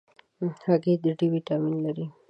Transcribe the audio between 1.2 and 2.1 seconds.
ویټامین لري.